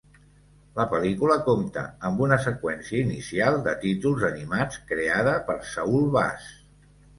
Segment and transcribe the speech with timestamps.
[0.77, 6.53] La pel·lícula compta amb una seqüència inicial de títols animats creada per Saul Bass.